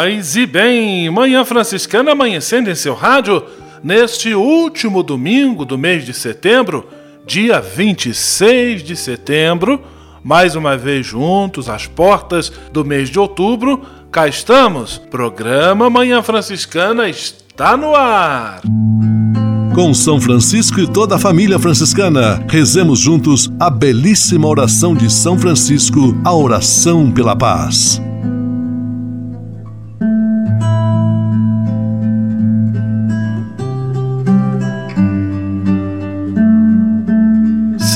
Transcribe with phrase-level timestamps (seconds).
[0.00, 3.44] Paz e bem, Manhã Franciscana amanhecendo em seu rádio
[3.84, 6.88] neste último domingo do mês de setembro,
[7.26, 9.78] dia 26 de setembro,
[10.24, 13.82] mais uma vez juntos às portas do mês de outubro.
[14.10, 18.62] Cá estamos, programa Manhã Franciscana está no ar.
[19.74, 25.38] Com São Francisco e toda a família franciscana, rezemos juntos a belíssima oração de São
[25.38, 28.00] Francisco, a oração pela paz.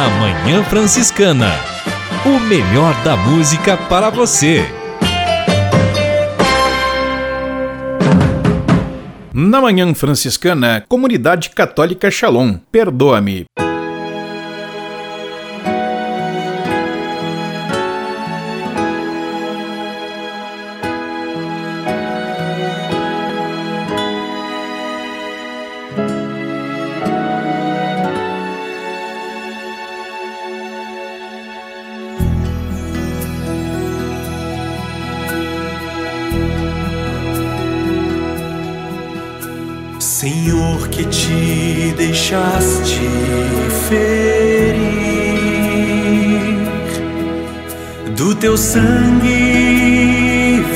[0.00, 1.50] Na Manhã Franciscana.
[2.24, 4.64] O melhor da música para você.
[9.34, 13.44] Na Manhã Franciscana, Comunidade Católica Shalom, perdoa-me.
[48.40, 49.30] Teu sangue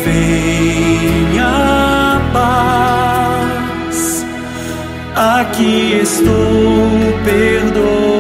[0.04, 4.26] vem a paz.
[5.16, 6.91] Aqui estou,
[7.24, 8.13] perdoa-me.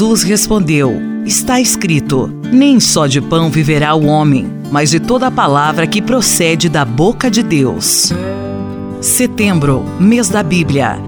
[0.00, 5.30] Jesus respondeu: Está escrito: Nem só de pão viverá o homem, mas de toda a
[5.30, 8.10] palavra que procede da boca de Deus.
[9.02, 10.98] Setembro, mês da Bíblia.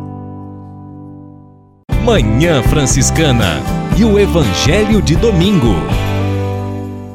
[2.04, 3.62] Manhã Franciscana
[3.96, 5.74] e o Evangelho de Domingo.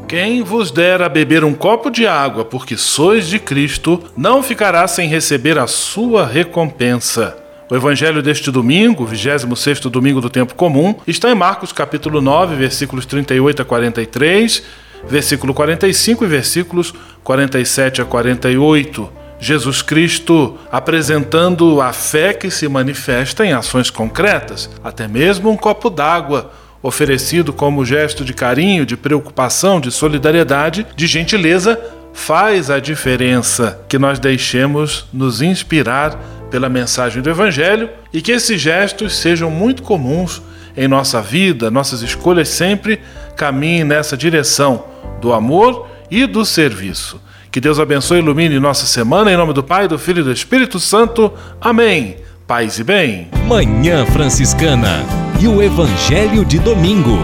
[0.07, 4.87] Quem vos der a beber um copo de água, porque sois de Cristo, não ficará
[4.87, 7.46] sem receber a sua recompensa.
[7.69, 13.05] O evangelho deste domingo, 26 domingo do tempo comum, está em Marcos capítulo 9, versículos
[13.05, 14.63] 38 a 43,
[15.09, 16.93] versículo 45 e versículos
[17.25, 19.09] 47 a 48.
[19.37, 25.89] Jesus Cristo apresentando a fé que se manifesta em ações concretas, até mesmo um copo
[25.89, 31.77] d'água oferecido como gesto de carinho, de preocupação, de solidariedade, de gentileza,
[32.13, 36.17] faz a diferença que nós deixemos nos inspirar
[36.49, 40.41] pela mensagem do Evangelho e que esses gestos sejam muito comuns
[40.75, 43.01] em nossa vida, nossas escolhas sempre
[43.35, 44.85] caminhem nessa direção
[45.19, 47.19] do amor e do serviço.
[47.51, 50.31] Que Deus abençoe e ilumine nossa semana, em nome do Pai, do Filho e do
[50.31, 51.33] Espírito Santo.
[51.59, 52.17] Amém.
[52.45, 53.29] Paz e bem.
[53.47, 55.03] Manhã Franciscana
[55.39, 57.17] e o Evangelho de Domingo.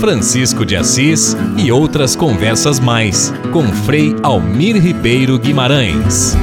[0.00, 6.36] Francisco de Assis e outras conversas mais com Frei Almir Ribeiro Guimarães.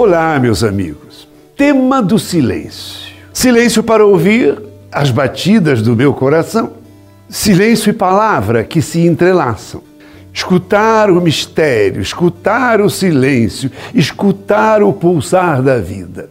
[0.00, 1.26] Olá, meus amigos.
[1.56, 3.12] Tema do silêncio.
[3.32, 4.56] Silêncio para ouvir
[4.92, 6.74] as batidas do meu coração.
[7.28, 9.82] Silêncio e palavra que se entrelaçam.
[10.32, 16.30] Escutar o mistério, escutar o silêncio, escutar o pulsar da vida.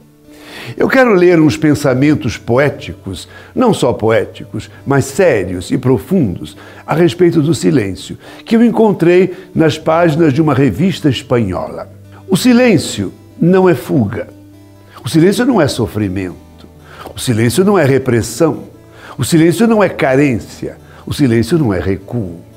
[0.78, 6.56] Eu quero ler uns pensamentos poéticos, não só poéticos, mas sérios e profundos,
[6.86, 11.92] a respeito do silêncio, que eu encontrei nas páginas de uma revista espanhola.
[12.30, 14.28] O silêncio não é fuga.
[15.04, 16.68] O silêncio não é sofrimento.
[17.16, 18.63] O silêncio não é repressão.
[19.18, 20.78] O silêncio não é carência.
[21.06, 22.48] O silêncio não é recuo.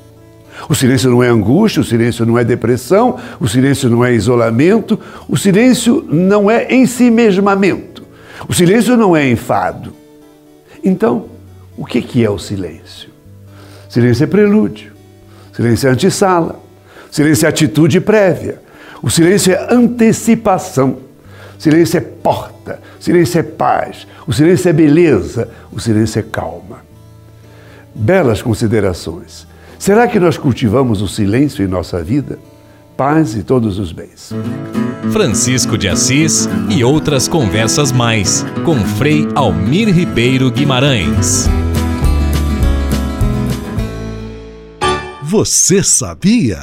[0.69, 4.99] O silêncio não é angústia, o silêncio não é depressão, o silêncio não é isolamento,
[5.29, 8.05] o silêncio não é ensimesmamento,
[8.49, 9.95] o silêncio não é enfado.
[10.85, 11.27] Então,
[11.77, 13.09] o que é o silêncio?
[13.89, 14.93] Silêncio é prelúdio,
[15.53, 16.61] silêncio é antessala,
[17.11, 18.61] silêncio é atitude prévia,
[19.03, 20.99] o silêncio é antecipação.
[21.59, 22.81] O silêncio é porta.
[22.99, 24.07] O silêncio é paz.
[24.27, 25.49] O silêncio é beleza.
[25.73, 26.79] O silêncio é calma.
[27.95, 29.47] Belas considerações.
[29.79, 32.39] Será que nós cultivamos o silêncio em nossa vida?
[32.97, 34.31] Paz e todos os bens.
[35.11, 41.49] Francisco de Assis e outras conversas mais com Frei Almir Ribeiro Guimarães.
[45.23, 46.63] Você sabia?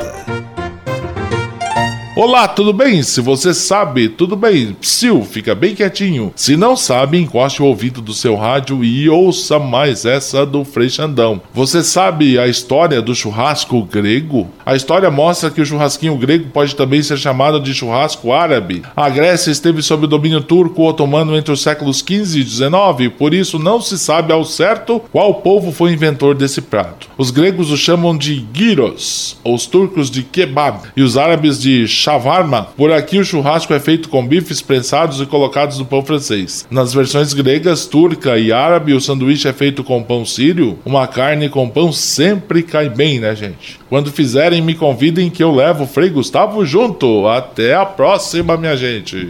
[2.23, 3.01] Olá, tudo bem?
[3.01, 4.73] Se você sabe, tudo bem.
[4.79, 6.31] Psiu, fica bem quietinho.
[6.35, 10.87] Se não sabe, encoste o ouvido do seu rádio e ouça mais essa do Frei
[10.87, 11.41] Xandão.
[11.51, 14.47] Você sabe a história do churrasco grego?
[14.63, 18.83] A história mostra que o churrasquinho grego pode também ser chamado de churrasco árabe.
[18.95, 23.33] A Grécia esteve sob o domínio turco otomano entre os séculos 15 e 19, por
[23.33, 27.09] isso não se sabe ao certo qual povo foi inventor desse prato.
[27.17, 32.67] Os gregos o chamam de gyros, os turcos de kebab e os árabes de shawarma.
[32.75, 36.67] Por aqui o churrasco é feito com bifes prensados e colocados no pão francês.
[36.69, 40.77] Nas versões gregas, turca e árabe, o sanduíche é feito com pão sírio.
[40.85, 43.79] Uma carne com pão sempre cai bem, né, gente?
[43.89, 47.27] Quando fizerem, me convidem que eu levo o Frei Gustavo junto.
[47.27, 49.29] Até a próxima, minha gente.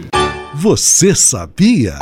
[0.54, 1.98] Você sabia?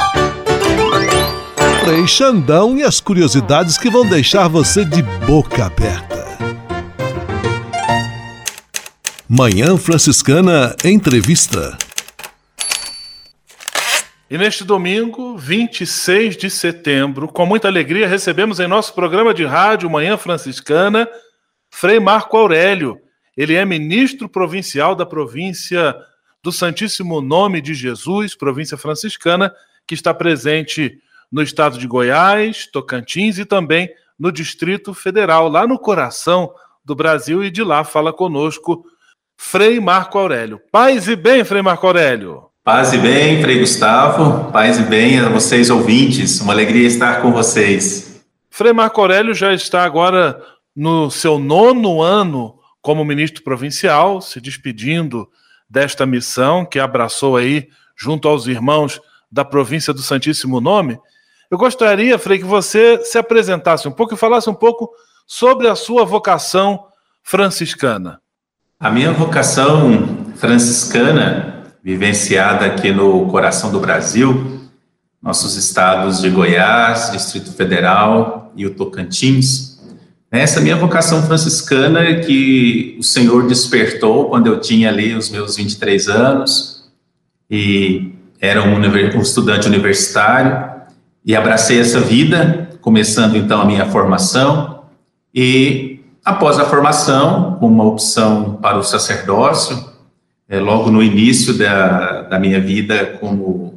[1.84, 6.20] Frei Xandão e as curiosidades que vão deixar você de boca aberta.
[9.32, 11.78] Manhã Franciscana Entrevista.
[14.28, 19.88] E neste domingo, 26 de setembro, com muita alegria, recebemos em nosso programa de rádio
[19.88, 21.08] Manhã Franciscana
[21.70, 23.00] Frei Marco Aurélio.
[23.37, 25.94] Ele é ministro provincial da província
[26.42, 29.54] do Santíssimo Nome de Jesus, província franciscana,
[29.87, 30.99] que está presente
[31.30, 36.52] no estado de Goiás, Tocantins e também no Distrito Federal, lá no coração
[36.84, 38.84] do Brasil, e de lá fala conosco
[39.42, 40.61] Frei Marco Aurélio.
[40.70, 42.44] Paz e bem, Frei Marco Aurélio.
[42.62, 44.52] Paz e bem, Frei Gustavo.
[44.52, 46.40] Paz e bem a vocês ouvintes.
[46.42, 48.23] Uma alegria estar com vocês.
[48.50, 50.40] Frei Marco Aurélio já está agora
[50.76, 55.26] no seu nono ano como ministro provincial, se despedindo
[55.68, 57.66] desta missão que abraçou aí
[57.97, 59.00] junto aos irmãos
[59.32, 61.00] da província do Santíssimo Nome.
[61.50, 64.90] Eu gostaria, Frei, que você se apresentasse um pouco e falasse um pouco
[65.26, 66.85] sobre a sua vocação
[67.23, 68.20] franciscana.
[68.80, 74.58] A minha vocação franciscana, vivenciada aqui no coração do Brasil,
[75.22, 79.78] nossos estados de Goiás, Distrito Federal e o Tocantins,
[80.30, 85.56] essa minha vocação franciscana é que o Senhor despertou quando eu tinha ali os meus
[85.56, 86.90] 23 anos
[87.50, 90.70] e era um, um estudante universitário
[91.22, 94.84] e abracei essa vida, começando então a minha formação
[95.34, 95.89] e
[96.25, 99.91] após a formação, uma opção para o sacerdócio,
[100.49, 103.75] é, logo no início da, da minha vida como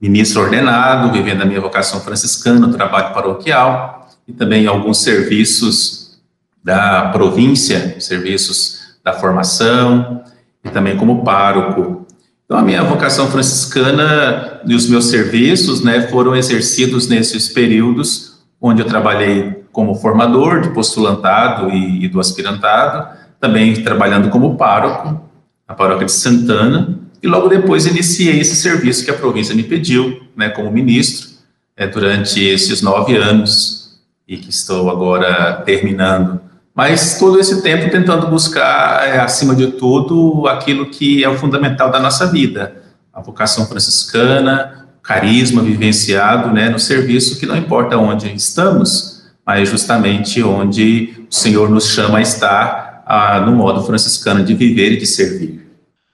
[0.00, 6.18] ministro ordenado, vivendo a minha vocação franciscana, trabalho paroquial, e também alguns serviços
[6.62, 10.22] da província, serviços da formação
[10.64, 12.06] e também como pároco.
[12.44, 18.80] Então, a minha vocação franciscana e os meus serviços né, foram exercidos nesses períodos onde
[18.80, 23.08] eu trabalhei como formador de postulantado e, e do aspirantado,
[23.40, 25.20] também trabalhando como pároco
[25.68, 30.22] na paróquia de Santana, e logo depois iniciei esse serviço que a província me pediu,
[30.36, 31.28] né, como ministro,
[31.76, 36.40] é, durante esses nove anos e que estou agora terminando.
[36.72, 41.90] Mas todo esse tempo tentando buscar, é, acima de tudo, aquilo que é o fundamental
[41.90, 42.76] da nossa vida,
[43.12, 49.13] a vocação franciscana, carisma vivenciado né, no serviço, que não importa onde estamos,
[49.46, 54.92] mas justamente onde o Senhor nos chama a estar a, no modo franciscano de viver
[54.92, 55.64] e de servir.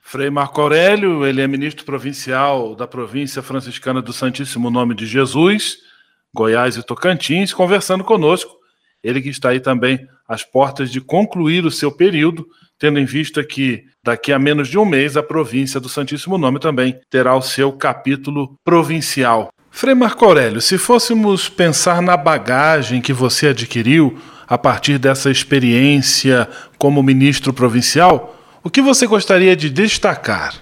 [0.03, 5.79] Frei Marco Aurélio, ele é ministro provincial da província franciscana do Santíssimo Nome de Jesus
[6.33, 8.57] Goiás e Tocantins, conversando conosco.
[9.03, 12.47] Ele que está aí também às portas de concluir o seu período,
[12.79, 16.61] tendo em vista que daqui a menos de um mês a província do Santíssimo Nome
[16.61, 19.51] também terá o seu capítulo provincial.
[19.71, 26.49] Frei Marco Aurélio, se fôssemos pensar na bagagem que você adquiriu a partir dessa experiência
[26.77, 30.55] como ministro provincial, o que você gostaria de destacar?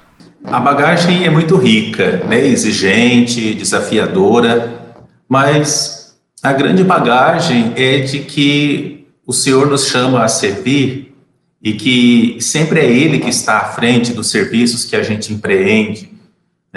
[0.44, 2.46] A bagagem é muito rica, né?
[2.46, 4.96] exigente, desafiadora,
[5.28, 11.14] mas a grande bagagem é de que o Senhor nos chama a servir
[11.62, 16.17] e que sempre é Ele que está à frente dos serviços que a gente empreende.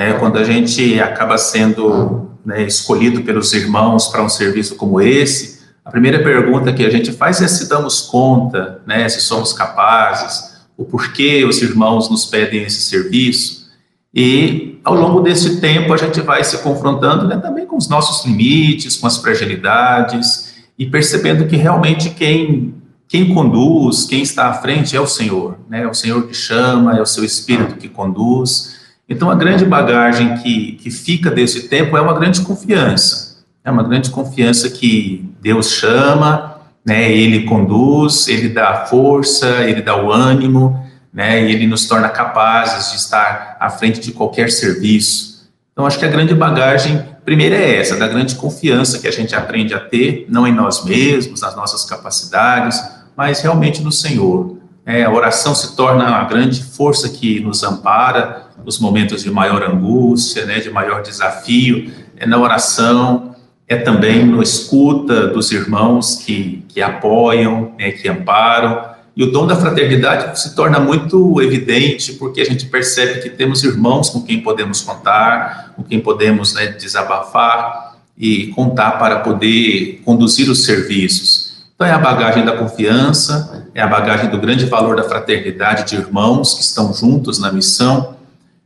[0.01, 0.13] Né?
[0.13, 5.91] Quando a gente acaba sendo né, escolhido pelos irmãos para um serviço como esse, a
[5.91, 10.83] primeira pergunta que a gente faz é se damos conta, né, se somos capazes, o
[10.83, 13.69] porquê os irmãos nos pedem esse serviço.
[14.11, 18.25] E ao longo desse tempo a gente vai se confrontando né, também com os nossos
[18.25, 22.73] limites, com as fragilidades e percebendo que realmente quem
[23.07, 25.83] quem conduz, quem está à frente é o Senhor, né?
[25.83, 28.70] É o Senhor que chama, é o seu Espírito que conduz.
[29.11, 33.83] Então a grande bagagem que, que fica desse tempo é uma grande confiança, é uma
[33.83, 37.11] grande confiança que Deus chama, né?
[37.11, 40.81] Ele conduz, Ele dá a força, Ele dá o ânimo
[41.13, 45.49] né, e ele nos torna capazes de estar à frente de qualquer serviço.
[45.73, 49.35] Então, acho que a grande bagagem, primeira é essa, da grande confiança que a gente
[49.35, 52.81] aprende a ter, não em nós mesmos, nas nossas capacidades,
[53.15, 54.57] mas realmente no Senhor.
[54.85, 59.63] É, a oração se torna uma grande força que nos ampara nos momentos de maior
[59.63, 61.91] angústia, né, de maior desafio.
[62.17, 63.35] É na oração,
[63.67, 69.45] é também no escuta dos irmãos que, que apoiam, né, que amparam, e o dom
[69.45, 74.41] da fraternidade se torna muito evidente porque a gente percebe que temos irmãos com quem
[74.41, 81.51] podemos contar, com quem podemos né, desabafar e contar para poder conduzir os serviços.
[81.75, 85.95] Então, é a bagagem da confiança, é a bagagem do grande valor da fraternidade de
[85.95, 88.15] irmãos que estão juntos na missão,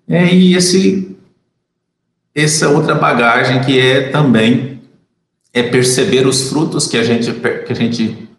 [0.08, 1.18] é, e esse,
[2.34, 4.82] essa outra bagagem que é também
[5.54, 8.30] é perceber os frutos que a gente, que a gente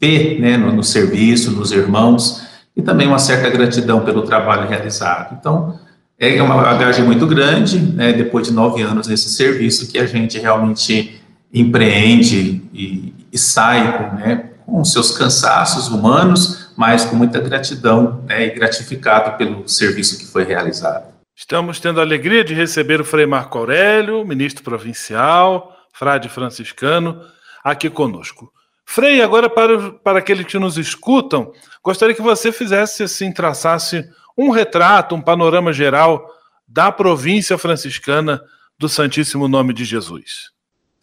[0.00, 2.42] vê né, no, no serviço, nos irmãos,
[2.76, 5.36] e também uma certa gratidão pelo trabalho realizado.
[5.38, 5.78] Então,
[6.18, 10.38] é uma bagagem muito grande, né, depois de nove anos nesse serviço, que a gente
[10.38, 11.20] realmente
[11.52, 18.50] empreende e, e sai né, com seus cansaços humanos, mas com muita gratidão né, e
[18.50, 21.14] gratificado pelo serviço que foi realizado.
[21.32, 27.24] Estamos tendo a alegria de receber o Frei Marco Aurélio, ministro provincial, frade franciscano,
[27.62, 28.52] aqui conosco.
[28.84, 31.52] Frei, agora para, para aqueles que nos escutam,
[31.84, 34.04] gostaria que você fizesse assim, traçasse
[34.36, 36.28] um retrato, um panorama geral
[36.66, 38.42] da província franciscana
[38.76, 40.50] do Santíssimo Nome de Jesus.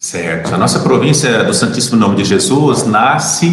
[0.02, 0.54] Certo.
[0.54, 3.50] A nossa província do Santíssimo Nome de Jesus nasce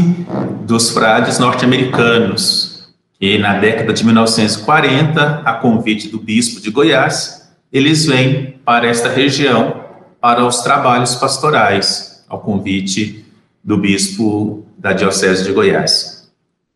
[0.65, 2.87] dos frades norte-americanos,
[3.19, 9.09] e na década de 1940, a convite do bispo de Goiás, eles vêm para esta
[9.09, 9.83] região
[10.21, 13.25] para os trabalhos pastorais, ao convite
[13.61, 16.29] do bispo da Diocese de Goiás.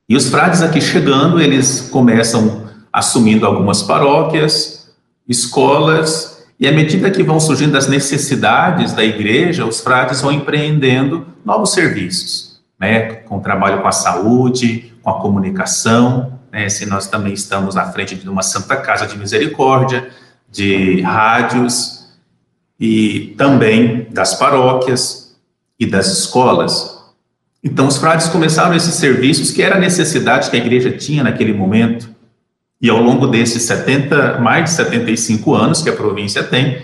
[0.09, 4.91] E os frades aqui chegando, eles começam assumindo algumas paróquias,
[5.29, 6.30] escolas,
[6.61, 11.73] e à medida que vão surgindo as necessidades da igreja, os frades vão empreendendo novos
[11.73, 17.75] serviços, né, com trabalho com a saúde, com a comunicação, né, se nós também estamos
[17.75, 20.09] à frente de uma Santa Casa de Misericórdia,
[20.51, 22.05] de rádios
[22.79, 25.35] e também das paróquias
[25.79, 27.01] e das escolas.
[27.63, 31.53] Então, os frades começaram esses serviços que era a necessidade que a igreja tinha naquele
[31.53, 32.07] momento,
[32.81, 36.81] e ao longo desses 70, mais de 75 anos que a província tem,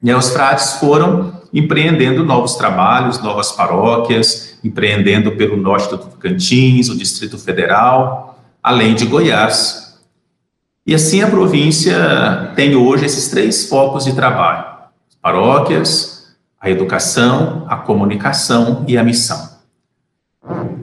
[0.00, 6.96] né, os frades foram empreendendo novos trabalhos, novas paróquias, empreendendo pelo norte do Tocantins, o
[6.96, 9.98] Distrito Federal, além de Goiás.
[10.86, 14.64] E assim a província tem hoje esses três focos de trabalho:
[15.22, 19.54] paróquias, a educação, a comunicação e a missão.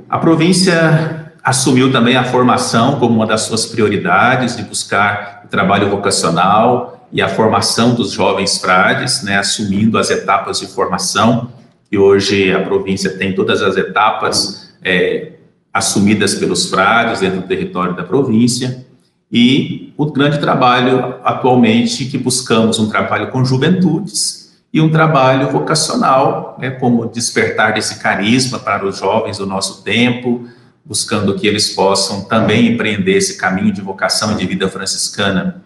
[0.09, 5.89] A província assumiu também a formação como uma das suas prioridades, de buscar o trabalho
[5.89, 11.51] vocacional e a formação dos jovens frades, né, assumindo as etapas de formação,
[11.91, 15.33] e hoje a província tem todas as etapas é,
[15.73, 18.85] assumidas pelos frades dentro do território da província,
[19.31, 26.55] e o grande trabalho atualmente que buscamos um trabalho com juventudes e um trabalho vocacional,
[26.59, 30.47] né, como despertar desse carisma para os jovens do nosso tempo,
[30.83, 35.63] buscando que eles possam também empreender esse caminho de vocação e de vida franciscana.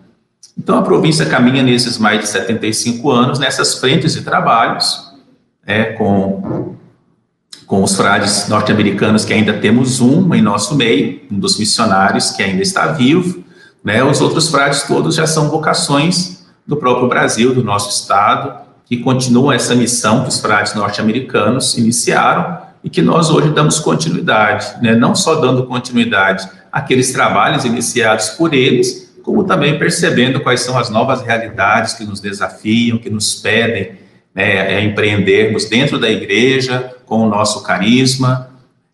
[0.58, 5.12] Então, a província caminha nesses mais de 75 anos nessas frentes de trabalhos,
[5.66, 6.76] é, com,
[7.66, 12.44] com os frades norte-americanos, que ainda temos um em nosso meio, um dos missionários que
[12.44, 13.44] ainda está vivo,
[13.84, 18.98] né, os outros frades todos já são vocações do próprio Brasil, do nosso estado, que
[18.98, 24.94] continuam essa missão que os frades norte-americanos iniciaram, e que nós hoje damos continuidade, né?
[24.94, 30.92] não só dando continuidade àqueles trabalhos iniciados por eles, como também percebendo quais são as
[30.92, 33.94] novas realidades que nos desafiam, que nos pedem
[34.36, 38.52] né, a empreendermos dentro da igreja, com o nosso carisma,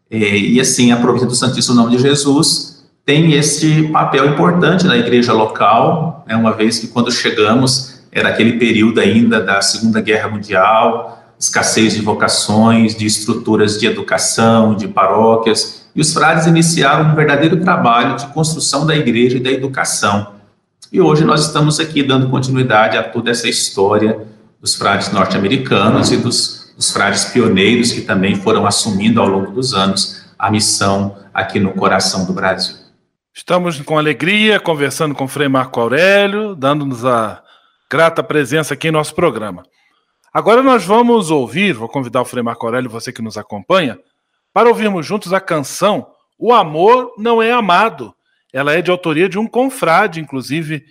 [0.10, 4.96] e, e assim a província do Santíssimo Nome de Jesus tem esse papel importante na
[4.96, 10.30] igreja local, né, uma vez que quando chegamos era aquele período ainda da Segunda Guerra
[10.30, 17.16] Mundial, escassez de vocações, de estruturas de educação, de paróquias, e os frades iniciaram um
[17.16, 20.36] verdadeiro trabalho de construção da igreja e da educação.
[20.92, 24.28] E hoje nós estamos aqui dando continuidade a toda essa história
[24.60, 29.74] dos frades norte-americanos e dos, dos frades pioneiros que também foram assumindo ao longo dos
[29.74, 32.76] anos a missão aqui no coração do Brasil.
[33.34, 37.42] Estamos com alegria conversando com o Frei Marco Aurélio, dando-nos a
[37.90, 39.64] grata presença aqui em nosso programa.
[40.34, 44.00] Agora nós vamos ouvir, vou convidar o Frei Marco Aurélio, você que nos acompanha,
[44.54, 46.08] para ouvirmos juntos a canção
[46.40, 48.16] O Amor Não É Amado.
[48.54, 50.86] Ela é de autoria de um confrade, inclusive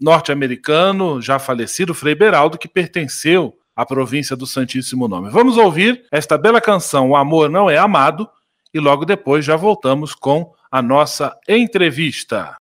[0.00, 5.28] norte-americano, já falecido, Frei Beraldo, que pertenceu à província do Santíssimo Nome.
[5.28, 8.26] Vamos ouvir esta bela canção O Amor Não É Amado
[8.72, 12.56] e logo depois já voltamos com a nossa entrevista.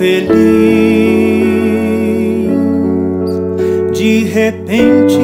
[0.00, 0.30] Feliz.
[3.92, 5.20] De repente,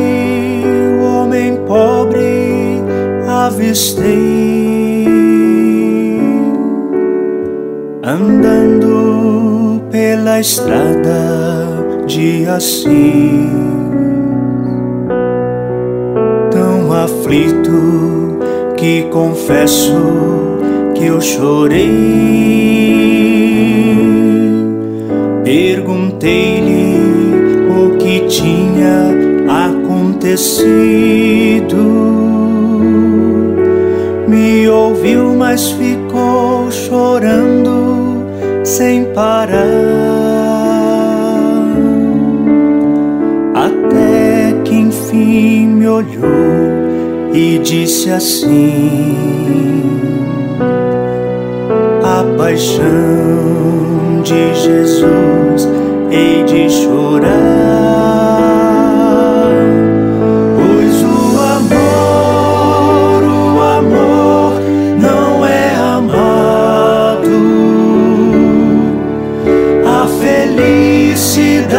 [1.00, 2.82] o homem pobre
[3.26, 4.04] avistei
[8.02, 12.84] andando pela estrada de Assis,
[16.50, 18.38] tão aflito
[18.76, 19.94] que confesso
[20.94, 22.66] que eu chorei.
[25.46, 26.98] Perguntei-lhe
[27.70, 29.14] o que tinha
[29.68, 30.56] acontecido.
[34.26, 38.26] Me ouviu, mas ficou chorando
[38.64, 39.54] sem parar.
[43.54, 49.14] Até que enfim me olhou e disse assim:
[52.46, 55.68] paixão de Jesus
[56.12, 57.26] hei de chorar,
[60.54, 64.62] pois o amor, o amor
[64.96, 67.34] não é amado,
[69.84, 71.74] a felicidade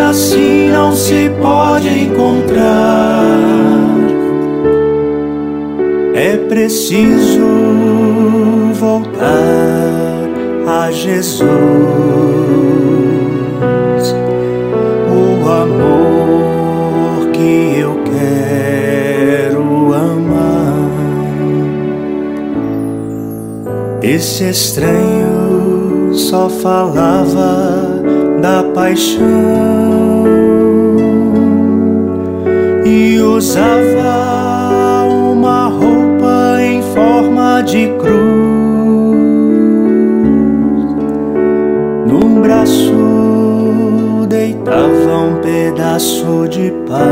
[0.00, 3.36] assim não se pode encontrar.
[6.14, 7.61] É preciso
[11.02, 11.42] Jesus,
[15.10, 20.78] o amor que eu quero amar.
[24.00, 28.00] Esse estranho só falava
[28.40, 30.24] da paixão
[32.86, 38.51] e usava uma roupa em forma de cruz.
[45.92, 47.02] Pedaço de pau.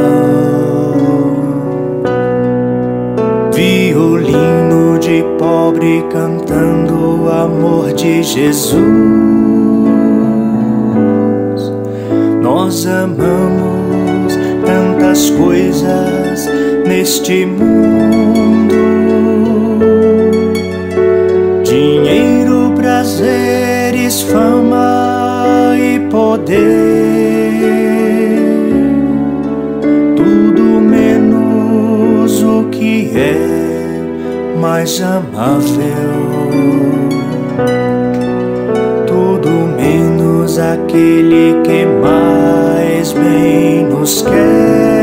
[3.53, 8.81] Violino de pobre cantando o amor de Jesus.
[12.41, 16.49] Nós amamos tantas coisas
[16.87, 18.00] neste mundo:
[34.61, 35.65] mais amável,
[39.07, 45.01] tudo menos aquele que mais bem nos quer.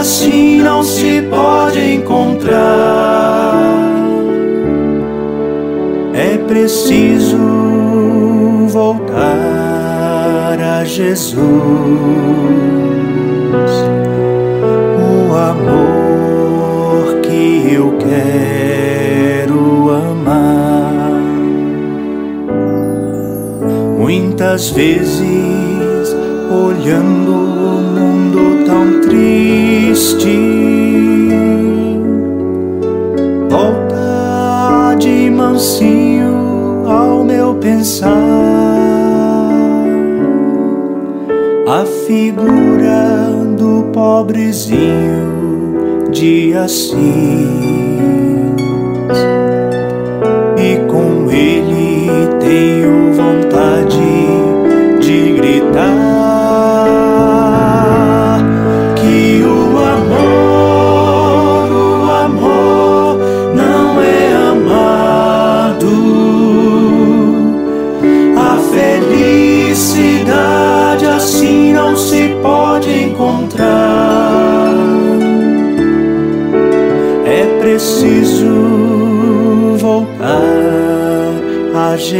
[0.00, 2.89] assim não se pode encontrar.
[6.70, 7.36] Preciso
[8.68, 11.34] voltar a Jesus,
[14.96, 21.10] o amor que eu quero amar.
[23.98, 26.14] Muitas vezes
[26.52, 30.38] olhando o mundo tão triste.
[33.48, 35.99] Volta de mansinho
[37.60, 38.10] pensar.
[41.68, 46.96] A figura do pobrezinho de Assis.
[50.58, 52.08] E com ele
[52.40, 52.79] tenho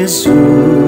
[0.00, 0.79] Jesus,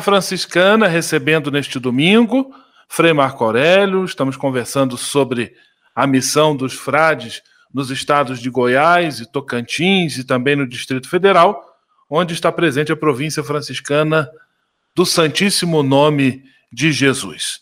[0.00, 2.52] Franciscana, recebendo neste domingo
[2.88, 4.04] Frei Marco Aurélio.
[4.04, 5.54] Estamos conversando sobre
[5.94, 11.62] a missão dos frades nos estados de Goiás e Tocantins e também no Distrito Federal,
[12.08, 14.28] onde está presente a província franciscana
[14.94, 17.60] do Santíssimo Nome de Jesus.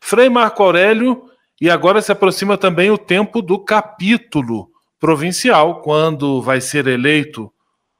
[0.00, 6.60] Frei Marco Aurélio, e agora se aproxima também o tempo do capítulo provincial, quando vai
[6.60, 7.52] ser eleito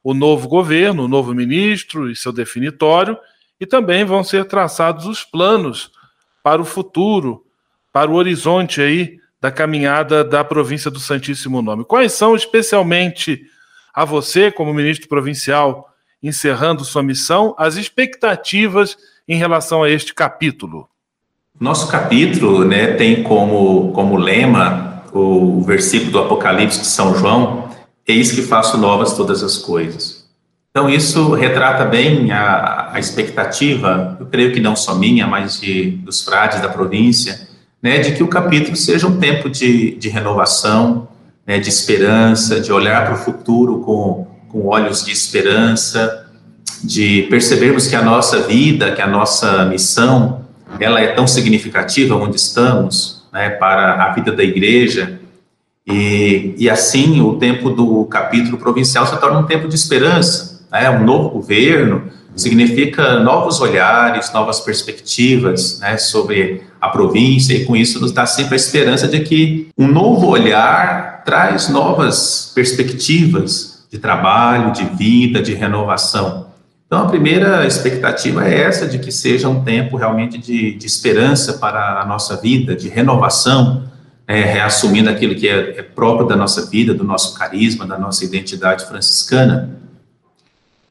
[0.03, 3.17] o novo governo, o novo ministro e seu definitório,
[3.61, 5.91] e também vão ser traçados os planos
[6.43, 7.45] para o futuro,
[7.93, 11.85] para o horizonte aí da caminhada da província do Santíssimo Nome.
[11.85, 13.43] Quais são, especialmente
[13.95, 15.89] a você, como ministro provincial,
[16.23, 20.89] encerrando sua missão, as expectativas em relação a este capítulo?
[21.59, 27.71] Nosso capítulo né, tem como, como lema o versículo do Apocalipse de São João,
[28.07, 30.16] eis que faço novas todas as coisas.
[30.77, 35.93] Então, isso retrata bem a, a expectativa, eu creio que não só minha, mas de,
[35.93, 37.49] dos frades da província,
[37.83, 41.09] né, de que o capítulo seja um tempo de, de renovação,
[41.47, 46.27] né, de esperança, de olhar para o futuro com, com olhos de esperança,
[46.85, 50.43] de percebermos que a nossa vida, que a nossa missão,
[50.79, 55.19] ela é tão significativa onde estamos, né, para a vida da igreja,
[55.87, 60.56] e, e assim o tempo do capítulo provincial se torna um tempo de esperança.
[60.71, 60.91] Né?
[60.91, 67.99] Um novo governo significa novos olhares, novas perspectivas né, sobre a província, e com isso
[68.01, 74.73] nos dá sempre a esperança de que um novo olhar traz novas perspectivas de trabalho,
[74.73, 76.47] de vida, de renovação.
[76.87, 81.55] Então, a primeira expectativa é essa, de que seja um tempo realmente de, de esperança
[81.55, 83.85] para a nossa vida, de renovação,
[84.29, 88.25] é, reassumindo aquilo que é, é, próprio da nossa vida, do nosso carisma, da nossa
[88.25, 89.71] identidade franciscana.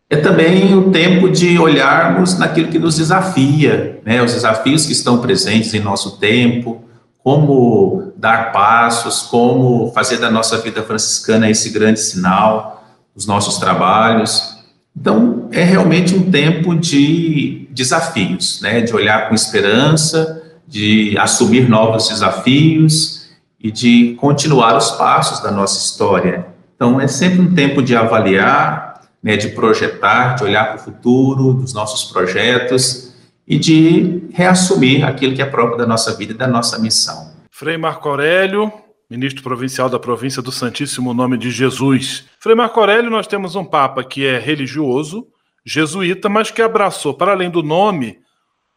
[0.10, 5.20] É também o tempo de olharmos naquilo que nos desafia, né, os desafios que estão
[5.20, 6.84] presentes em nosso tempo,
[7.24, 14.64] como dar passos, como fazer da nossa vida franciscana esse grande sinal, os nossos trabalhos.
[14.96, 22.10] Então, é realmente um tempo de desafios, né, de olhar com esperança, de assumir novos
[22.10, 23.26] desafios,
[23.66, 26.46] e de continuar os passos da nossa história.
[26.76, 28.95] Então, é sempre um tempo de avaliar,
[29.26, 33.12] né, de projetar, de olhar para o futuro, dos nossos projetos
[33.48, 37.34] e de reassumir aquilo que é próprio da nossa vida e da nossa missão.
[37.50, 38.72] Frei Marco Aurélio,
[39.10, 42.26] ministro provincial da província do Santíssimo Nome de Jesus.
[42.40, 45.26] Frei Marco Aurélio, nós temos um Papa que é religioso,
[45.66, 48.20] jesuíta, mas que abraçou, para além do nome,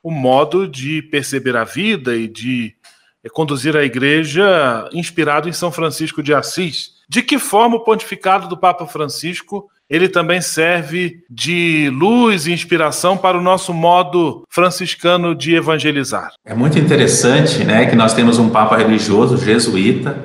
[0.03, 2.75] o modo de perceber a vida e de
[3.23, 6.93] é conduzir a igreja inspirado em São Francisco de Assis.
[7.07, 13.17] De que forma o pontificado do Papa Francisco ele também serve de luz e inspiração
[13.17, 16.33] para o nosso modo franciscano de evangelizar.
[16.45, 20.19] É muito interessante, né, que nós temos um papa religioso jesuíta,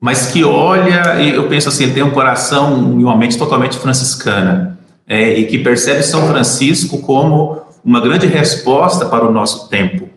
[0.00, 3.78] mas que olha e eu penso assim, ele tem um coração e uma mente totalmente
[3.78, 10.12] franciscana, é, e que percebe São Francisco como uma grande resposta para o nosso tempo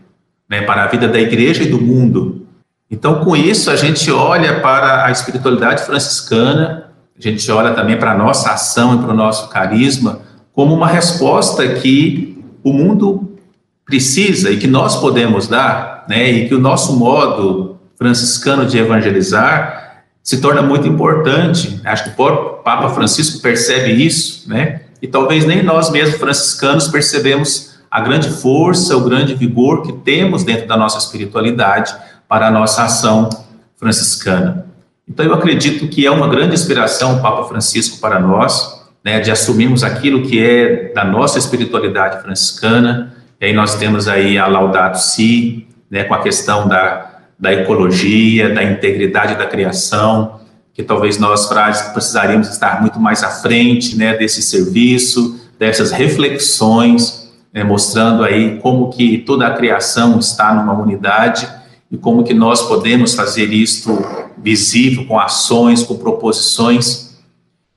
[0.49, 2.47] né, para a vida da igreja e do mundo.
[2.89, 6.84] Então, com isso, a gente olha para a espiritualidade franciscana,
[7.17, 10.19] a gente olha também para a nossa ação e para o nosso carisma
[10.51, 13.37] como uma resposta que o mundo
[13.85, 20.03] precisa e que nós podemos dar, né, e que o nosso modo franciscano de evangelizar
[20.23, 21.79] se torna muito importante.
[21.85, 27.75] Acho que o Papa Francisco percebe isso, né, e talvez nem nós mesmos franciscanos percebemos
[27.89, 31.95] a grande força, o grande vigor que temos dentro da nossa espiritualidade
[32.27, 33.29] para a nossa ação
[33.77, 34.65] franciscana.
[35.07, 39.29] Então, eu acredito que é uma grande inspiração o Papa Francisco para nós, né, de
[39.29, 43.13] assumirmos aquilo que é da nossa espiritualidade franciscana.
[43.39, 48.53] E aí nós temos aí a Laudato Si, né, com a questão da, da ecologia,
[48.53, 50.39] da integridade da criação,
[50.73, 51.47] que talvez nós,
[51.93, 58.89] precisaríamos estar muito mais à frente né, desse serviço, dessas reflexões né, mostrando aí como
[58.89, 61.47] que toda a criação está numa unidade
[61.91, 64.03] e como que nós podemos fazer isto
[64.37, 67.15] visível com ações, com proposições.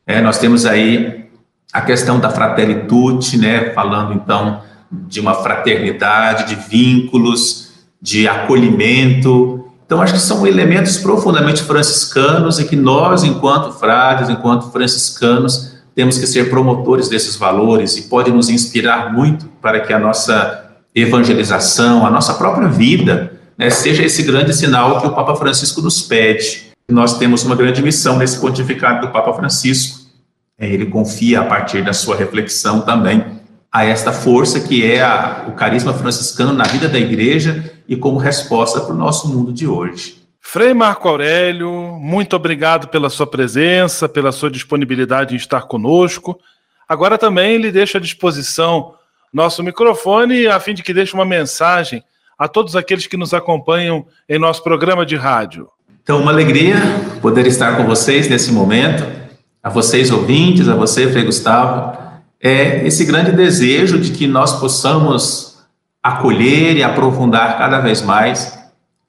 [0.07, 1.27] É, nós temos aí
[1.73, 7.69] a questão da fraternitude, né, falando então de uma fraternidade, de vínculos,
[8.01, 9.67] de acolhimento.
[9.85, 16.17] Então, acho que são elementos profundamente franciscanos e que nós, enquanto frades, enquanto franciscanos, temos
[16.17, 22.07] que ser promotores desses valores e pode nos inspirar muito para que a nossa evangelização,
[22.07, 26.69] a nossa própria vida, né, seja esse grande sinal que o Papa Francisco nos pede.
[26.89, 30.07] Nós temos uma grande missão nesse pontificado do Papa Francisco.
[30.57, 33.25] É, ele confia, a partir da sua reflexão também,
[33.71, 38.17] a esta força que é a, o carisma franciscano na vida da igreja e como
[38.17, 40.17] resposta para o nosso mundo de hoje.
[40.41, 46.39] Frei Marco Aurélio, muito obrigado pela sua presença, pela sua disponibilidade em estar conosco.
[46.89, 48.95] Agora também lhe deixo à disposição
[49.31, 52.03] nosso microfone a fim de que deixe uma mensagem
[52.39, 55.69] a todos aqueles que nos acompanham em nosso programa de rádio.
[56.03, 56.77] Então, uma alegria
[57.21, 59.05] poder estar com vocês nesse momento,
[59.63, 61.99] a vocês ouvintes, a você, Frei Gustavo,
[62.41, 65.59] é esse grande desejo de que nós possamos
[66.03, 68.57] acolher e aprofundar cada vez mais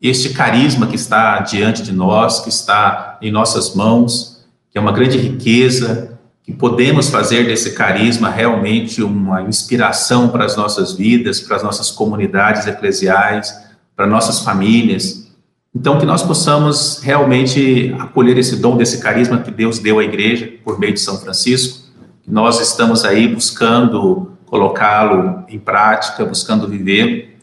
[0.02, 4.92] este carisma que está diante de nós, que está em nossas mãos, que é uma
[4.92, 6.19] grande riqueza,
[6.50, 11.92] que podemos fazer desse carisma realmente uma inspiração para as nossas vidas, para as nossas
[11.92, 13.54] comunidades eclesiais,
[13.96, 15.32] para nossas famílias.
[15.76, 20.52] Então, que nós possamos realmente acolher esse dom desse carisma que Deus deu à igreja
[20.64, 21.88] por meio de São Francisco.
[22.28, 27.38] Nós estamos aí buscando colocá-lo em prática, buscando viver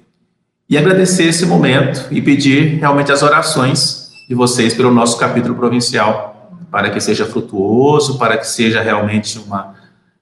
[0.68, 6.35] e agradecer esse momento e pedir realmente as orações de vocês pelo nosso capítulo provincial,
[6.76, 9.76] para que seja frutuoso, para que seja realmente uma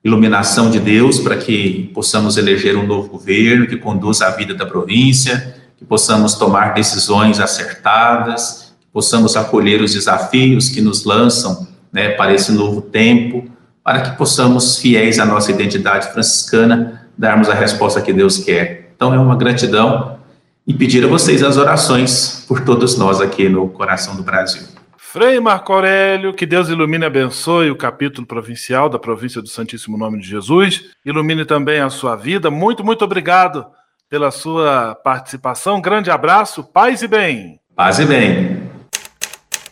[0.04, 4.64] iluminação de Deus, para que possamos eleger um novo governo que conduza a vida da
[4.64, 12.10] província, que possamos tomar decisões acertadas, que possamos acolher os desafios que nos lançam né,
[12.10, 13.50] para esse novo tempo,
[13.82, 18.92] para que possamos, fiéis à nossa identidade franciscana, darmos a resposta que Deus quer.
[18.94, 20.18] Então é uma gratidão
[20.64, 24.83] e pedir a vocês as orações por todos nós aqui no coração do Brasil.
[25.14, 29.96] Frei Marco Aurélio, que Deus ilumine e abençoe o capítulo provincial da província do Santíssimo
[29.96, 32.50] Nome de Jesus, ilumine também a sua vida.
[32.50, 33.64] Muito, muito obrigado
[34.10, 35.80] pela sua participação.
[35.80, 37.60] Grande abraço, paz e bem.
[37.76, 38.68] Paz e bem.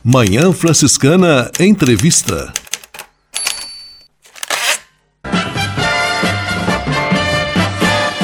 [0.04, 2.52] Manhã Franciscana Entrevista.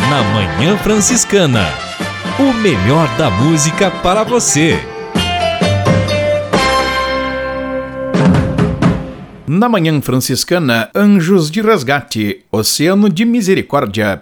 [0.08, 1.66] Na Manhã Franciscana
[2.38, 4.97] o melhor da música para você.
[9.50, 14.20] Na Manhã Franciscana, Anjos de Resgate, Oceano de Misericórdia.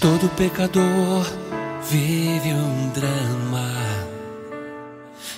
[0.00, 1.26] Todo pecador
[1.90, 3.70] vive um drama.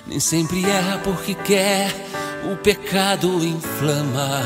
[0.06, 1.92] Nem sempre erra porque quer,
[2.50, 4.40] o pecado inflama.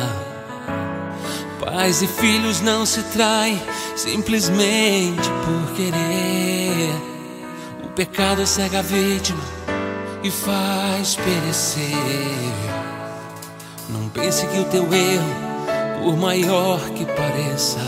[1.60, 3.60] Pais e filhos não se traem
[3.96, 6.94] simplesmente por querer.
[7.84, 9.42] O pecado cega a vítima
[10.22, 11.94] e faz perecer.
[13.88, 17.80] Não pense que o teu erro, por maior que pareça,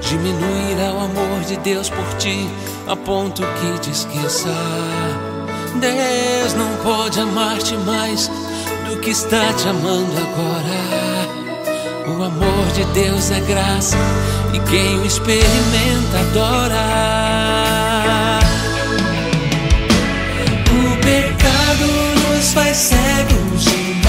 [0.00, 2.48] diminuirá o amor de Deus por ti
[2.86, 4.50] a ponto que te esqueça.
[5.80, 8.30] Deus não pode amar-te mais
[8.88, 11.32] do que está te amando agora.
[12.08, 13.96] O amor de Deus é graça
[14.52, 16.76] e quem o experimenta adora.
[20.70, 21.86] O pecado
[22.34, 24.04] nos faz cegos demais,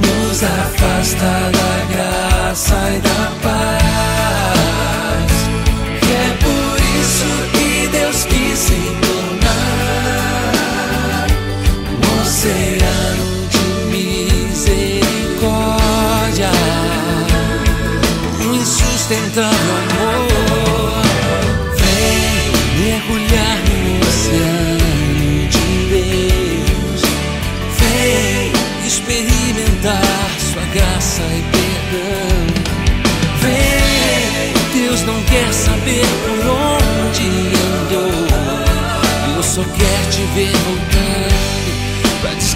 [0.00, 3.39] nos afasta da graça e da insustentável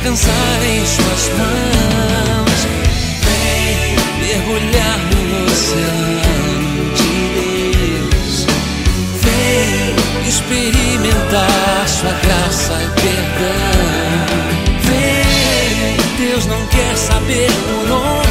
[0.04, 2.66] descansar em suas mãos.
[3.24, 8.46] Vem mergulhar no oceano de Deus.
[9.22, 14.26] Vem experimentar sua graça e perdão.
[14.82, 18.23] Vem, Deus não quer saber por onde.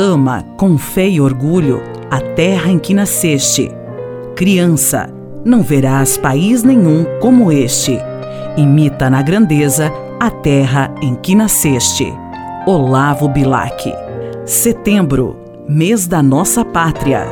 [0.00, 3.68] Ama com fé e orgulho a terra em que nasceste.
[4.36, 5.12] Criança,
[5.44, 7.98] não verás país nenhum como este.
[8.56, 12.06] Imita na grandeza a terra em que nasceste.
[12.64, 13.92] Olavo Bilac.
[14.46, 15.36] Setembro,
[15.68, 17.26] mês da nossa pátria.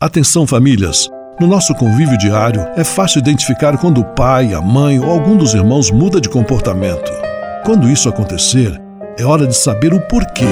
[0.00, 1.08] Atenção famílias!
[1.40, 5.54] No nosso convívio diário, é fácil identificar quando o pai, a mãe ou algum dos
[5.54, 7.12] irmãos muda de comportamento.
[7.64, 8.84] Quando isso acontecer,
[9.18, 10.44] é hora de saber o porquê.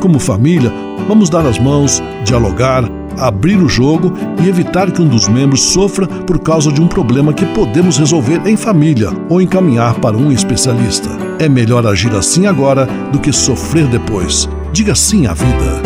[0.00, 0.72] Como família,
[1.08, 2.84] vamos dar as mãos, dialogar,
[3.16, 4.12] abrir o jogo
[4.42, 8.46] e evitar que um dos membros sofra por causa de um problema que podemos resolver
[8.46, 11.08] em família ou encaminhar para um especialista.
[11.38, 14.48] É melhor agir assim agora do que sofrer depois.
[14.72, 15.85] Diga sim à vida.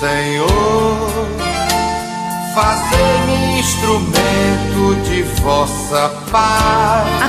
[0.00, 0.48] Senhor,
[2.54, 7.19] fazei-me instrumento de vossa paz.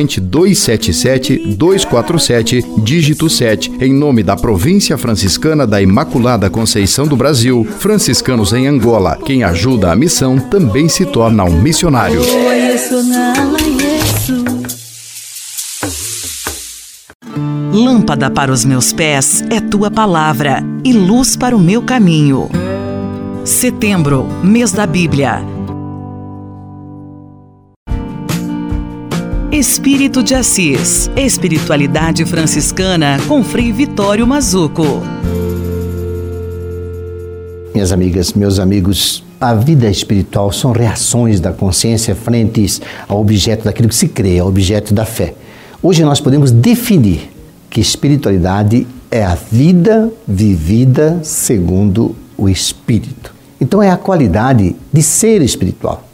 [0.00, 8.54] corrente 277-247, dígito 7, em nome da Província Franciscana da Imaculada Conceição do Brasil, franciscanos
[8.54, 9.18] em Angola.
[9.24, 12.22] Quem ajuda a missão também se torna um missionário.
[17.72, 22.48] Lâmpada para os meus pés é tua palavra e luz para o meu caminho.
[23.44, 25.59] Setembro, mês da Bíblia.
[29.60, 35.02] Espírito de Assis, Espiritualidade Franciscana com Frei Vitório Mazuco.
[37.74, 43.90] Minhas amigas, meus amigos, a vida espiritual são reações da consciência frente ao objeto daquilo
[43.90, 45.34] que se crê, ao objeto da fé.
[45.82, 47.30] Hoje nós podemos definir
[47.68, 53.34] que espiritualidade é a vida vivida segundo o Espírito.
[53.60, 56.09] Então é a qualidade de ser espiritual.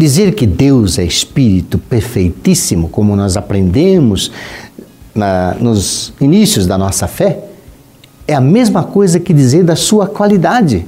[0.00, 4.32] Dizer que Deus é espírito perfeitíssimo, como nós aprendemos
[5.14, 7.44] na, nos inícios da nossa fé,
[8.26, 10.86] é a mesma coisa que dizer da sua qualidade.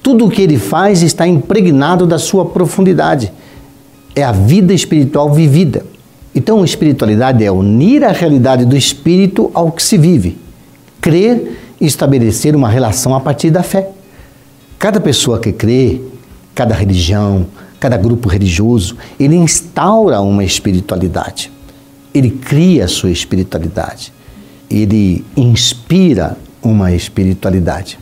[0.00, 3.32] Tudo o que ele faz está impregnado da sua profundidade.
[4.14, 5.84] É a vida espiritual vivida.
[6.32, 10.38] Então, espiritualidade é unir a realidade do espírito ao que se vive,
[11.00, 13.90] crer e estabelecer uma relação a partir da fé.
[14.78, 16.00] Cada pessoa que crê,
[16.54, 17.44] cada religião,
[17.78, 21.52] cada grupo religioso, ele instaura uma espiritualidade.
[22.14, 24.12] Ele cria a sua espiritualidade.
[24.70, 27.98] Ele inspira uma espiritualidade.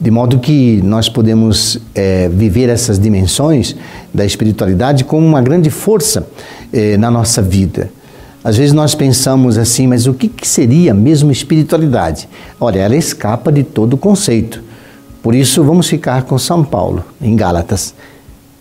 [0.00, 3.74] De modo que nós podemos é, viver essas dimensões
[4.14, 6.28] da espiritualidade como uma grande força
[6.72, 7.90] é, na nossa vida.
[8.44, 12.28] Às vezes nós pensamos assim, mas o que, que seria mesmo espiritualidade?
[12.60, 14.62] Olha, ela escapa de todo conceito.
[15.20, 17.92] Por isso, vamos ficar com São Paulo, em Gálatas.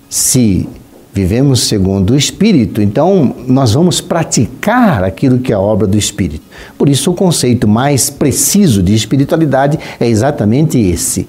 [0.10, 0.68] Se
[1.14, 6.44] vivemos segundo o Espírito, então nós vamos praticar aquilo que é a obra do Espírito.
[6.78, 11.28] Por isso, o conceito mais preciso de espiritualidade é exatamente esse: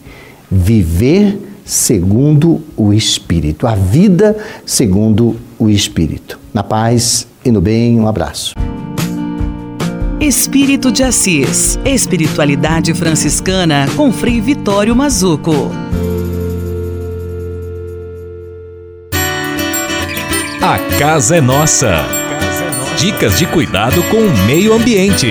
[0.50, 6.38] viver segundo o Espírito, a vida segundo o Espírito.
[6.52, 8.54] Na paz e no bem, um abraço.
[10.20, 15.70] Espírito de Assis, Espiritualidade Franciscana com Frei Vitório Mazuco.
[20.70, 22.04] A casa é nossa.
[22.98, 25.28] Dicas de cuidado com o meio ambiente.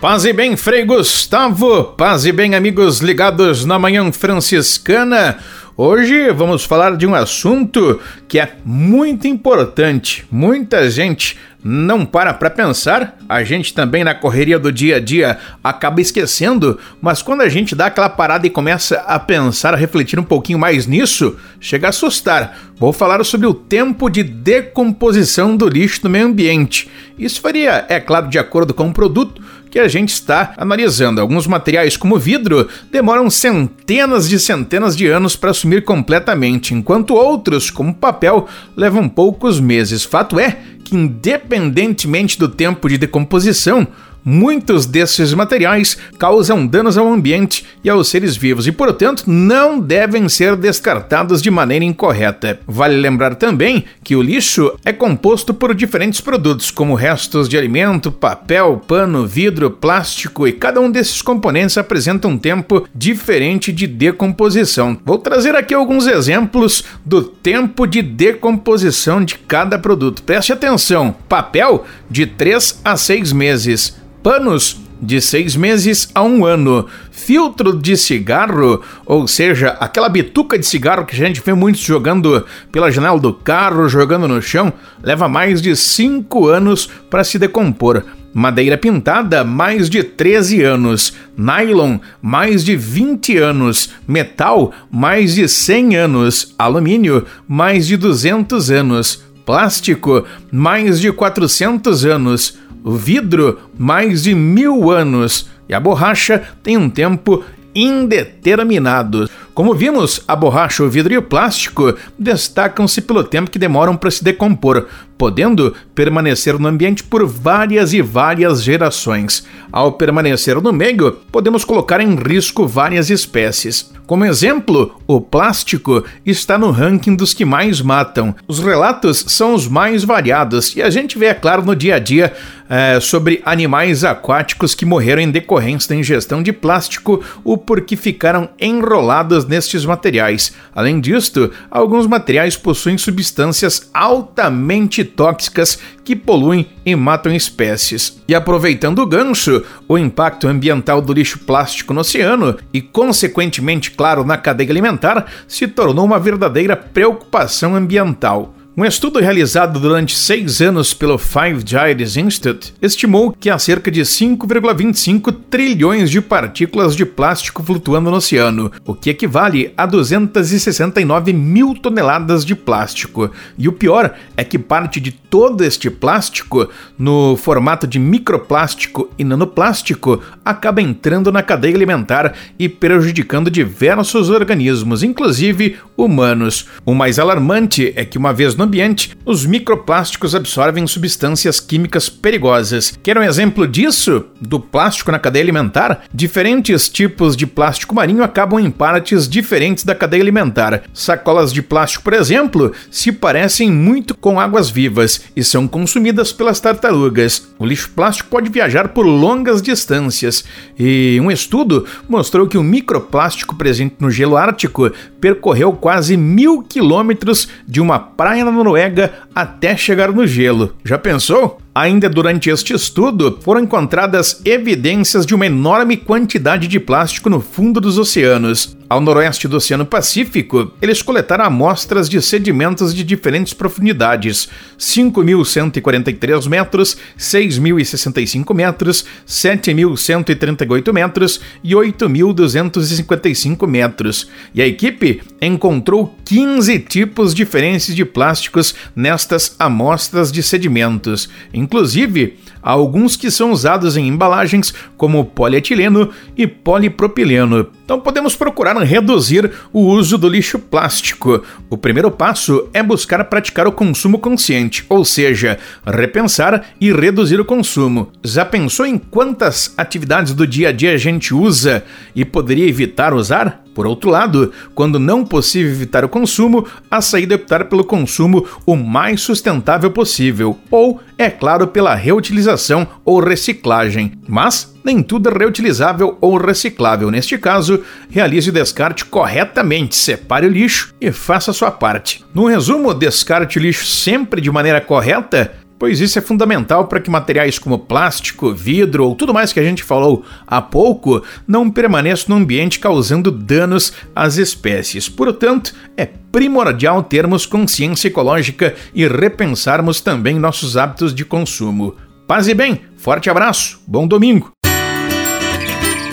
[0.00, 1.84] Paz e bem, Frei Gustavo.
[1.84, 5.38] Paz e bem, amigos ligados na Manhã Franciscana.
[5.76, 10.24] Hoje vamos falar de um assunto que é muito importante.
[10.30, 15.38] Muita gente não para para pensar, a gente também na correria do dia a dia
[15.64, 20.20] acaba esquecendo, mas quando a gente dá aquela parada e começa a pensar, a refletir
[20.20, 22.56] um pouquinho mais nisso, chega a assustar.
[22.76, 26.88] Vou falar sobre o tempo de decomposição do lixo no meio ambiente.
[27.18, 29.42] Isso faria, é claro, de acordo com o produto,
[29.74, 31.20] que a gente está analisando.
[31.20, 37.72] Alguns materiais, como vidro, demoram centenas de centenas de anos para assumir completamente, enquanto outros,
[37.72, 38.46] como papel,
[38.76, 40.04] levam poucos meses.
[40.04, 43.84] Fato é que, independentemente do tempo de decomposição,
[44.24, 50.28] Muitos desses materiais causam danos ao ambiente e aos seres vivos e, portanto, não devem
[50.30, 52.58] ser descartados de maneira incorreta.
[52.66, 58.10] Vale lembrar também que o lixo é composto por diferentes produtos, como restos de alimento,
[58.10, 64.98] papel, pano, vidro, plástico, e cada um desses componentes apresenta um tempo diferente de decomposição.
[65.04, 70.22] Vou trazer aqui alguns exemplos do tempo de decomposição de cada produto.
[70.22, 76.86] Preste atenção: papel de 3 a 6 meses panos de seis meses a um ano.
[77.10, 82.46] Filtro de cigarro, ou seja, aquela bituca de cigarro que a gente vê muitos jogando
[82.72, 84.72] pela janela do carro, jogando no chão,
[85.02, 88.02] leva mais de cinco anos para se decompor.
[88.32, 91.12] Madeira pintada, mais de 13 anos.
[91.36, 93.90] Nylon, mais de 20 anos.
[94.08, 96.54] Metal, mais de 100 anos.
[96.58, 99.22] Alumínio, mais de 200 anos.
[99.46, 106.76] Plástico, mais de 400 anos o vidro, mais de mil anos, e a borracha tem
[106.76, 107.42] um tempo
[107.74, 109.28] indeterminado.
[109.54, 114.10] Como vimos, a borracha, o vidro e o plástico destacam-se pelo tempo que demoram para
[114.10, 114.86] se decompor.
[115.16, 119.46] Podendo permanecer no ambiente por várias e várias gerações.
[119.72, 123.92] Ao permanecer no meio, podemos colocar em risco várias espécies.
[124.06, 128.34] Como exemplo, o plástico está no ranking dos que mais matam.
[128.46, 131.98] Os relatos são os mais variados e a gente vê, é claro, no dia a
[131.98, 132.34] dia
[132.68, 138.48] é, sobre animais aquáticos que morreram em decorrência da ingestão de plástico ou porque ficaram
[138.60, 140.54] enrolados nestes materiais.
[140.74, 148.20] Além disto, alguns materiais possuem substâncias altamente tóxicas que poluem e matam espécies.
[148.26, 154.24] E aproveitando o gancho, o impacto ambiental do lixo plástico no oceano e, consequentemente, claro,
[154.24, 158.54] na cadeia alimentar, se tornou uma verdadeira preocupação ambiental.
[158.76, 164.00] Um estudo realizado durante seis anos pelo Five Gyres Institute estimou que há cerca de
[164.00, 171.76] 5,25 trilhões de partículas de plástico flutuando no oceano, o que equivale a 269 mil
[171.76, 173.30] toneladas de plástico.
[173.56, 176.68] E o pior é que parte de todo este plástico,
[176.98, 185.04] no formato de microplástico e nanoplástico, acaba entrando na cadeia alimentar e prejudicando diversos organismos,
[185.04, 186.66] inclusive humanos.
[186.84, 192.98] O mais alarmante é que, uma vez no ambiente, os microplásticos absorvem substâncias químicas perigosas.
[193.02, 194.26] Quer um exemplo disso?
[194.40, 196.04] Do plástico na cadeia alimentar?
[196.12, 200.82] Diferentes tipos de plástico marinho acabam em partes diferentes da cadeia alimentar.
[200.92, 206.60] Sacolas de plástico, por exemplo, se parecem muito com águas vivas e são consumidas pelas
[206.60, 207.48] tartarugas.
[207.58, 210.44] O lixo plástico pode viajar por longas distâncias
[210.78, 214.90] e um estudo mostrou que o microplástico presente no gelo ártico
[215.20, 220.74] percorreu quase mil quilômetros de uma praia Noruega até chegar no gelo.
[220.84, 221.58] Já pensou?
[221.74, 227.80] Ainda durante este estudo, foram encontradas evidências de uma enorme quantidade de plástico no fundo
[227.80, 228.76] dos oceanos.
[228.88, 236.96] Ao noroeste do Oceano Pacífico, eles coletaram amostras de sedimentos de diferentes profundidades: 5.143 metros,
[237.18, 244.30] 6.065 metros, 7.138 metros e 8.255 metros.
[244.54, 248.76] E a equipe encontrou 15 tipos diferentes de plásticos
[249.24, 251.28] nestas amostras de sedimentos.
[251.52, 257.66] Inclusive, alguns que são usados em embalagens como polietileno e polipropileno.
[257.84, 261.42] Então podemos procurar reduzir o uso do lixo plástico.
[261.68, 267.44] O primeiro passo é buscar praticar o consumo consciente, ou seja, repensar e reduzir o
[267.44, 268.10] consumo.
[268.24, 271.84] Já pensou em quantas atividades do dia a dia a gente usa
[272.16, 273.62] e poderia evitar usar?
[273.74, 278.46] Por outro lado, quando não possível evitar o consumo, a saída é optar pelo consumo
[278.64, 284.12] o mais sustentável possível, ou, é claro, pela reutilização ou reciclagem.
[284.28, 287.10] Mas nem tudo é reutilizável ou reciclável.
[287.10, 292.24] Neste caso, realize o descarte corretamente, separe o lixo e faça a sua parte.
[292.34, 297.10] No resumo, descarte o lixo sempre de maneira correta pois isso é fundamental para que
[297.10, 302.34] materiais como plástico, vidro ou tudo mais que a gente falou há pouco não permaneçam
[302.34, 305.08] no ambiente causando danos às espécies.
[305.08, 311.94] Portanto, é primordial termos consciência ecológica e repensarmos também nossos hábitos de consumo.
[312.26, 314.52] Paz e bem, forte abraço, bom domingo.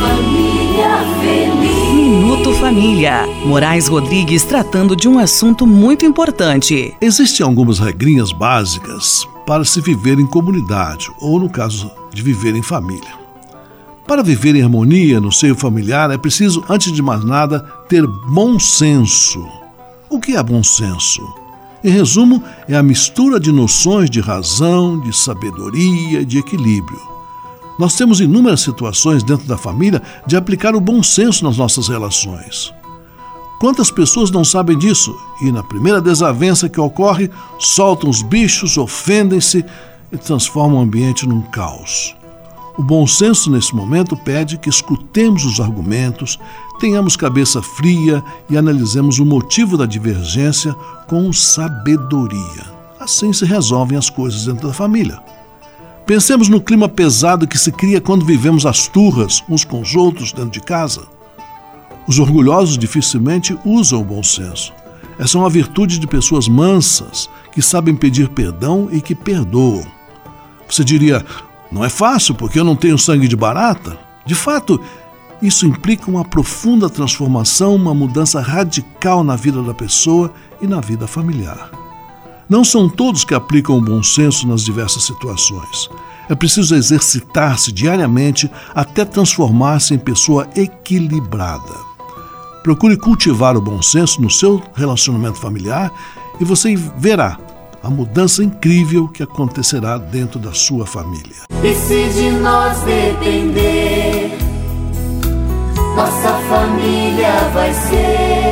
[0.00, 1.94] Família feliz.
[1.94, 3.26] Minuto Família.
[3.44, 6.94] Moraes Rodrigues tratando de um assunto muito importante.
[7.00, 12.62] Existem algumas regrinhas básicas para se viver em comunidade, ou no caso de viver em
[12.62, 13.24] família.
[14.06, 18.58] Para viver em harmonia no seio familiar é preciso, antes de mais nada, ter bom
[18.58, 19.46] senso.
[20.10, 21.22] O que é bom senso?
[21.82, 27.13] Em resumo, é a mistura de noções de razão, de sabedoria e de equilíbrio.
[27.78, 32.72] Nós temos inúmeras situações dentro da família de aplicar o bom senso nas nossas relações.
[33.58, 39.64] Quantas pessoas não sabem disso e, na primeira desavença que ocorre, soltam os bichos, ofendem-se
[40.12, 42.14] e transformam o ambiente num caos?
[42.76, 46.38] O bom senso nesse momento pede que escutemos os argumentos,
[46.80, 50.74] tenhamos cabeça fria e analisemos o motivo da divergência
[51.06, 52.74] com sabedoria.
[52.98, 55.22] Assim se resolvem as coisas dentro da família.
[56.06, 60.32] Pensemos no clima pesado que se cria quando vivemos as turras uns com os outros
[60.32, 61.06] dentro de casa.
[62.06, 64.72] Os orgulhosos dificilmente usam o bom senso.
[65.18, 69.86] Essa é uma virtude de pessoas mansas que sabem pedir perdão e que perdoam.
[70.68, 71.24] Você diria,
[71.72, 73.98] não é fácil porque eu não tenho sangue de barata.
[74.26, 74.78] De fato,
[75.44, 81.06] Isso implica uma profunda transformação, uma mudança radical na vida da pessoa e na vida
[81.06, 81.83] familiar.
[82.48, 85.88] Não são todos que aplicam o bom senso nas diversas situações.
[86.28, 91.74] É preciso exercitar-se diariamente até transformar-se em pessoa equilibrada.
[92.62, 95.92] Procure cultivar o bom senso no seu relacionamento familiar
[96.40, 97.38] e você verá
[97.82, 101.44] a mudança incrível que acontecerá dentro da sua família.
[101.62, 104.38] E se de nós depender,
[105.94, 108.43] nossa família vai ser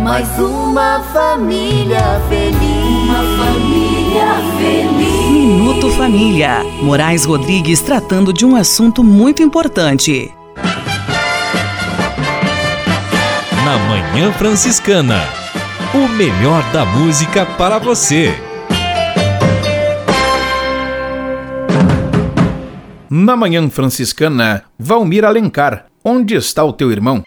[0.00, 2.58] mais uma família feliz.
[3.04, 5.30] Uma família feliz.
[5.30, 6.62] Minuto Família.
[6.82, 10.32] Moraes Rodrigues tratando de um assunto muito importante.
[13.64, 15.20] Na Manhã Franciscana.
[15.94, 18.34] O melhor da música para você.
[23.10, 25.86] Na Manhã Franciscana, Valmir Alencar.
[26.04, 27.22] Onde está o teu irmão?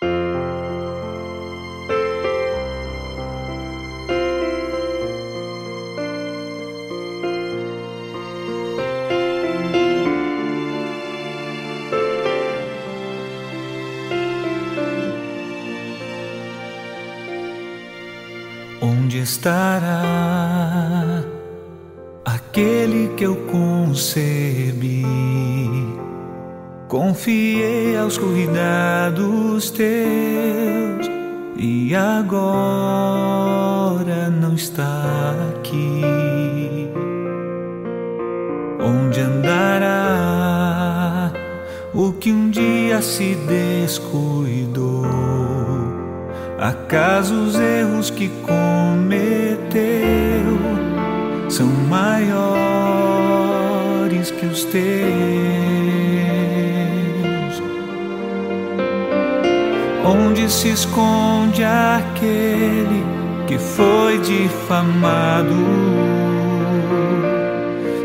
[60.61, 63.03] Se esconde aquele
[63.47, 65.55] que foi difamado?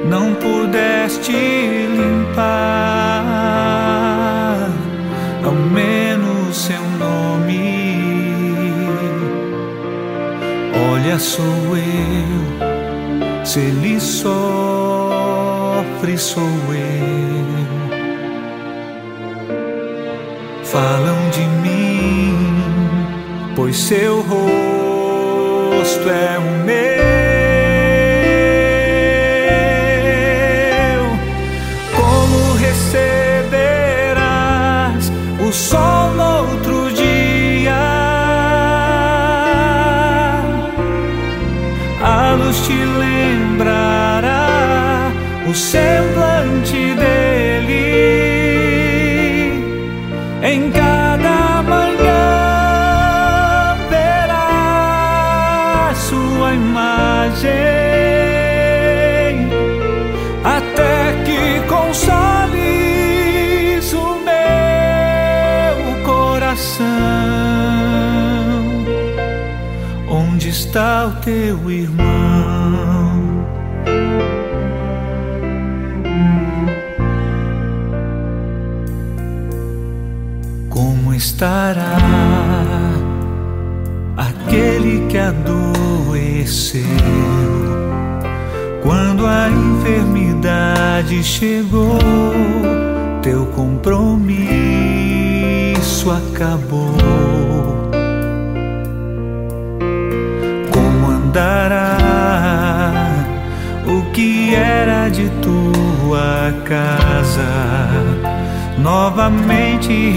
[0.08, 2.46] Não pudeste limpar
[5.44, 8.00] ao menos seu nome.
[10.92, 12.46] Olha, sou eu.
[13.44, 14.96] Se ele sofre,
[16.16, 16.96] sou eu.
[20.64, 21.15] Falam
[23.56, 26.55] pois seu rosto é o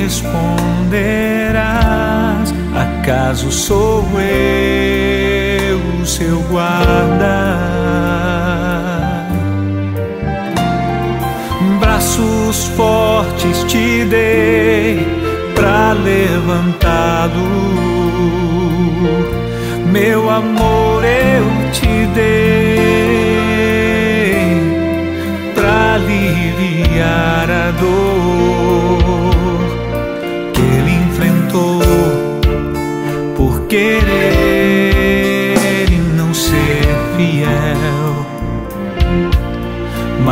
[0.10, 1.60] responderás:
[2.76, 3.89] Acaso sou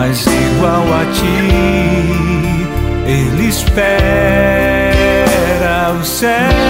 [0.08, 1.38] mas igual a ti
[3.06, 3.98] ele espera
[6.00, 6.67] o céu.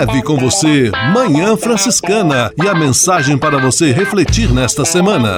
[0.00, 5.36] Leve com você Manhã Franciscana e a mensagem para você refletir nesta semana.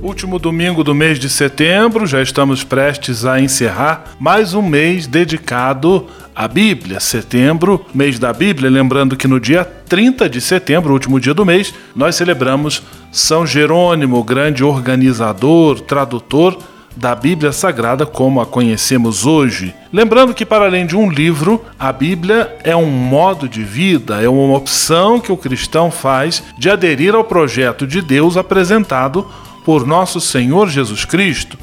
[0.00, 6.06] Último domingo do mês de setembro, já estamos prestes a encerrar mais um mês dedicado
[6.36, 7.00] à Bíblia.
[7.00, 11.74] Setembro, mês da Bíblia, lembrando que no dia 30 de setembro, último dia do mês,
[11.96, 12.80] nós celebramos
[13.10, 16.56] São Jerônimo, grande organizador, tradutor
[16.96, 19.74] da Bíblia Sagrada como a conhecemos hoje.
[19.92, 24.28] Lembrando que, para além de um livro, a Bíblia é um modo de vida, é
[24.28, 29.26] uma opção que o cristão faz de aderir ao projeto de Deus apresentado
[29.64, 31.58] por nosso Senhor Jesus Cristo.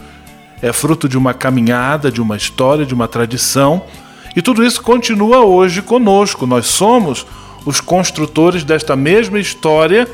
[0.61, 3.81] É fruto de uma caminhada, de uma história, de uma tradição,
[4.35, 6.45] e tudo isso continua hoje conosco.
[6.45, 7.25] Nós somos
[7.65, 10.07] os construtores desta mesma história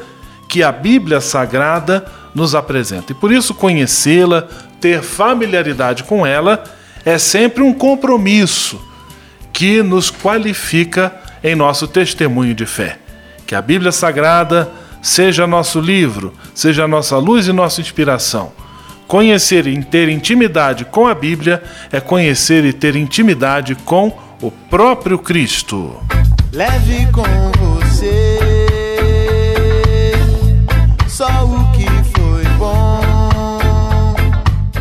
[0.47, 3.11] que a Bíblia Sagrada nos apresenta.
[3.11, 4.47] E por isso, conhecê-la,
[4.80, 6.64] ter familiaridade com ela,
[7.06, 8.80] é sempre um compromisso
[9.54, 11.14] que nos qualifica
[11.44, 12.98] em nosso testemunho de fé.
[13.46, 14.70] Que a Bíblia Sagrada
[15.02, 18.52] seja nosso livro, seja nossa luz e nossa inspiração.
[19.08, 24.12] Conhecer e ter intimidade com a Bíblia é conhecer e ter intimidade com
[24.42, 25.96] o próprio Cristo.
[26.52, 27.66] Leve com